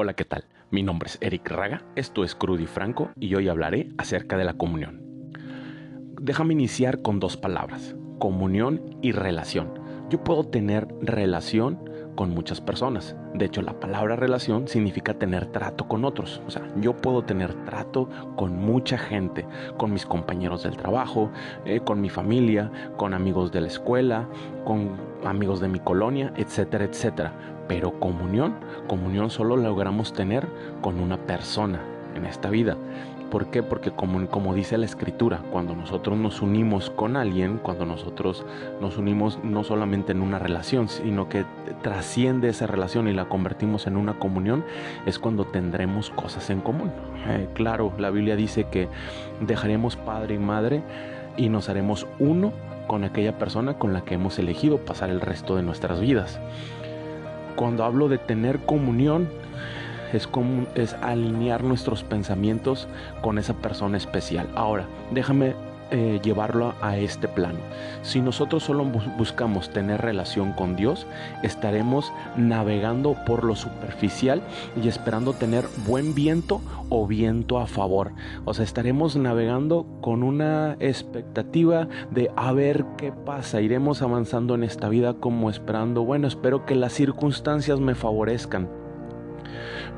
[0.00, 0.44] Hola, ¿qué tal?
[0.70, 4.54] Mi nombre es Eric Raga, esto es Crudy Franco y hoy hablaré acerca de la
[4.54, 5.02] comunión.
[6.22, 9.74] Déjame iniciar con dos palabras, comunión y relación.
[10.08, 11.87] Yo puedo tener relación
[12.18, 13.14] con muchas personas.
[13.32, 16.42] De hecho, la palabra relación significa tener trato con otros.
[16.48, 19.46] O sea, yo puedo tener trato con mucha gente,
[19.76, 21.30] con mis compañeros del trabajo,
[21.64, 24.26] eh, con mi familia, con amigos de la escuela,
[24.64, 27.32] con amigos de mi colonia, etcétera, etcétera.
[27.68, 28.56] Pero comunión,
[28.88, 30.44] comunión solo logramos tener
[30.80, 31.80] con una persona
[32.16, 32.76] en esta vida.
[33.30, 33.62] ¿Por qué?
[33.62, 38.46] Porque como, como dice la escritura, cuando nosotros nos unimos con alguien, cuando nosotros
[38.80, 41.44] nos unimos no solamente en una relación, sino que
[41.82, 44.64] trasciende esa relación y la convertimos en una comunión,
[45.04, 46.90] es cuando tendremos cosas en común.
[47.26, 48.88] Eh, claro, la Biblia dice que
[49.40, 50.82] dejaremos padre y madre
[51.36, 52.52] y nos haremos uno
[52.86, 56.40] con aquella persona con la que hemos elegido pasar el resto de nuestras vidas.
[57.56, 59.28] Cuando hablo de tener comunión,
[60.12, 62.88] es, como, es alinear nuestros pensamientos
[63.22, 64.48] con esa persona especial.
[64.54, 65.54] Ahora, déjame
[65.90, 67.60] eh, llevarlo a este plano.
[68.02, 71.06] Si nosotros solo buscamos tener relación con Dios,
[71.42, 74.42] estaremos navegando por lo superficial
[74.82, 76.60] y esperando tener buen viento
[76.90, 78.12] o viento a favor.
[78.44, 83.62] O sea, estaremos navegando con una expectativa de a ver qué pasa.
[83.62, 88.68] Iremos avanzando en esta vida como esperando, bueno, espero que las circunstancias me favorezcan.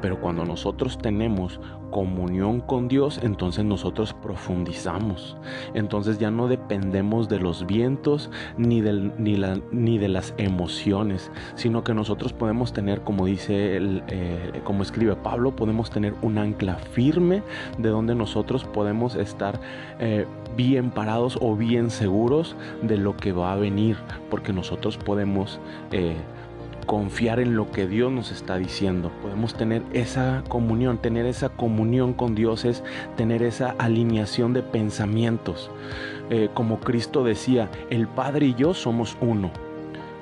[0.00, 5.36] Pero cuando nosotros tenemos comunión con Dios, entonces nosotros profundizamos.
[5.74, 11.84] Entonces ya no dependemos de los vientos ni, ni, la, ni de las emociones, sino
[11.84, 16.76] que nosotros podemos tener, como dice, el, eh, como escribe Pablo, podemos tener un ancla
[16.76, 17.42] firme
[17.78, 19.60] de donde nosotros podemos estar
[19.98, 23.96] eh, bien parados o bien seguros de lo que va a venir,
[24.30, 25.60] porque nosotros podemos...
[25.92, 26.16] Eh,
[26.86, 29.10] confiar en lo que Dios nos está diciendo.
[29.22, 32.82] Podemos tener esa comunión, tener esa comunión con Dios es
[33.16, 35.70] tener esa alineación de pensamientos.
[36.30, 39.50] Eh, como Cristo decía, el Padre y yo somos uno.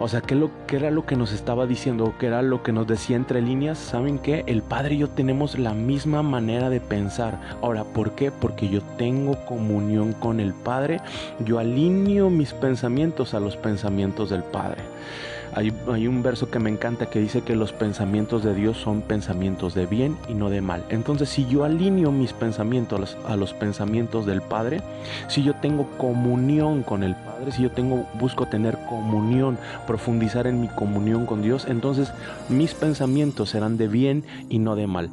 [0.01, 2.15] O sea, ¿qué, lo, ¿qué, era lo que nos estaba diciendo?
[2.21, 3.79] ¿Qué era lo que nos decía entre líneas?
[3.79, 4.45] ¿Saben qué?
[4.47, 7.41] El Padre y yo tenemos la misma manera de pensar.
[7.63, 8.31] Ahora, ¿por qué?
[8.31, 11.01] Porque yo tengo comunión con el Padre.
[11.45, 14.83] Yo alineo mis pensamientos a los pensamientos del Padre.
[15.55, 19.75] Hay, un verso que me encanta que dice que los pensamientos de Dios son pensamientos
[19.75, 20.85] de bien y no de mal.
[20.89, 24.83] Entonces, si yo alineo mis pensamientos a los, pensamientos del Padre,
[25.29, 27.71] si yo tengo comunión con el Padre, si yo
[28.15, 32.13] busco tener comunión, profundizar en mi comunión con Dios, entonces
[32.49, 35.11] mis pensamientos serán de bien y no de mal.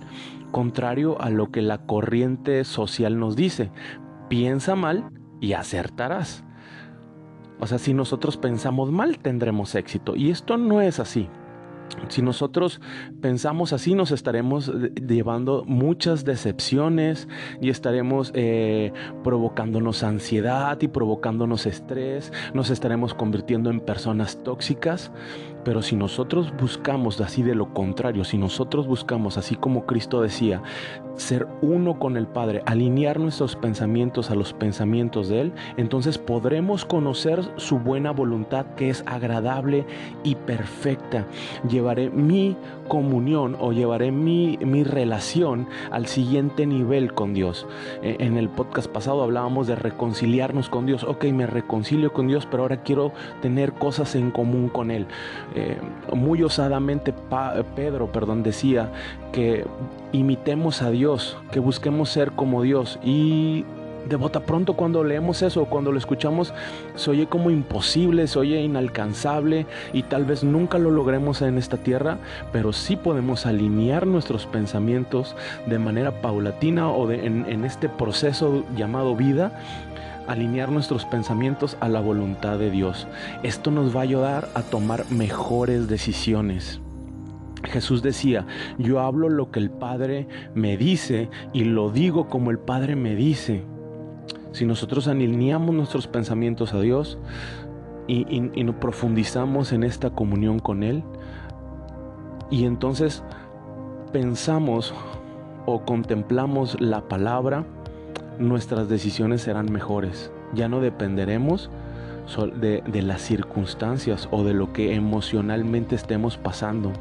[0.52, 3.72] Contrario a lo que la corriente social nos dice,
[4.30, 5.10] piensa mal
[5.42, 6.45] y acertarás.
[7.60, 10.16] O sea, si nosotros pensamos mal, tendremos éxito.
[10.16, 11.30] Y esto no es así.
[12.10, 12.82] Si nosotros
[13.22, 17.28] pensamos así, nos estaremos llevando muchas decepciones
[17.62, 18.92] y estaremos eh,
[19.24, 25.12] provocándonos ansiedad y provocándonos estrés, nos estaremos convirtiendo en personas tóxicas.
[25.66, 30.62] Pero si nosotros buscamos así de lo contrario, si nosotros buscamos, así como Cristo decía,
[31.18, 36.86] ser uno con el Padre, alinear nuestros pensamientos a los pensamientos de Él, entonces podremos
[36.86, 39.86] conocer su buena voluntad que es agradable
[40.24, 41.26] y perfecta.
[41.70, 42.56] Llevaré mi
[42.88, 47.66] comunión o llevaré mi, mi relación al siguiente nivel con Dios.
[48.04, 51.04] E, en el podcast pasado hablábamos de reconciliarnos con Dios.
[51.04, 53.12] Ok, me reconcilio con Dios, pero ahora quiero
[53.42, 55.08] tener cosas en común con Él.
[55.56, 55.78] Eh,
[56.14, 57.14] muy osadamente
[57.76, 58.92] Pedro, perdón, decía
[59.32, 59.66] que
[60.12, 63.00] imitemos a Dios, que busquemos ser como Dios.
[63.04, 63.64] Y
[64.08, 66.54] de bota pronto cuando leemos eso, cuando lo escuchamos,
[66.96, 71.78] se oye como imposible, se oye inalcanzable y tal vez nunca lo logremos en esta
[71.78, 72.18] tierra,
[72.52, 79.16] pero sí podemos alinear nuestros pensamientos de manera paulatina o en, en este proceso llamado
[79.16, 79.54] vida
[80.28, 83.08] alinear nuestros pensamientos a la voluntad de Dios.
[83.44, 86.82] Esto nos va a ayudar a tomar mejores decisiones.
[87.64, 88.46] Jesús decía,
[88.78, 93.16] yo hablo lo que el Padre me dice y lo digo como el Padre me
[93.16, 93.64] dice.
[94.52, 97.18] Si nosotros alineamos nuestros pensamientos a Dios
[98.08, 101.04] y, y, nos profundizamos en esta comunión con Él,
[102.50, 103.24] y entonces
[104.14, 104.94] pensamos
[105.66, 107.66] o contemplamos la palabra,
[108.40, 110.32] nuestras decisiones serán mejores.
[110.54, 111.70] Ya no dependeremos
[112.60, 116.92] de, las circunstancias o de lo que emocionalmente estemos pasando.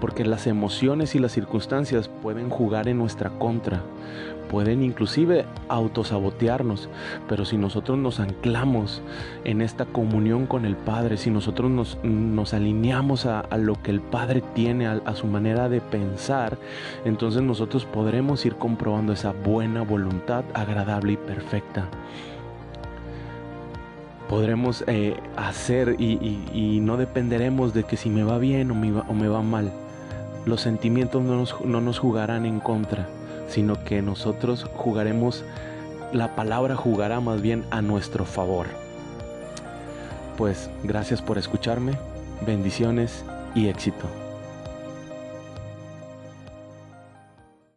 [0.00, 3.82] Porque las emociones y las circunstancias pueden jugar en nuestra contra,
[4.50, 6.88] pueden inclusive autosabotearnos,
[7.28, 9.00] pero si nosotros nos anclamos
[9.44, 14.42] en esta comunión con el Padre, si nosotros nos, alineamos a, lo que el Padre
[14.54, 16.58] tiene, a, su manera de pensar,
[17.04, 21.88] entonces nosotros podremos ir comprobando esa buena voluntad agradable y perfecta
[24.30, 29.04] podremos eh, hacer y, no dependeremos de que si me va bien o me va,
[29.08, 29.72] o me va mal.
[30.46, 33.08] Los sentimientos no nos, no nos jugarán en contra,
[33.48, 35.44] sino que nosotros jugaremos,
[36.12, 38.68] la palabra jugará más bien a nuestro favor.
[40.38, 41.94] Pues gracias por escucharme,
[42.46, 43.24] bendiciones
[43.56, 44.19] y éxito.